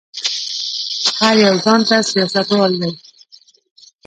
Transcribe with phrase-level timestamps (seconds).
[1.19, 2.91] هر يو ځان ته سياستوال دی.